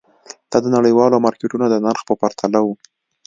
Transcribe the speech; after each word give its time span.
دا 0.51 0.57
د 0.63 0.65
نړیوالو 0.75 1.23
مارکېټونو 1.25 1.65
د 1.69 1.75
نرخ 1.85 2.01
په 2.09 2.13
پرتله 2.21 2.59
وو. 2.65 2.73